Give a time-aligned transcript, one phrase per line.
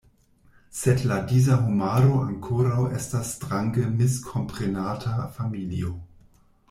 [0.77, 5.93] Sed la disa homaro ankoraŭ estas strange miskomprenata familio.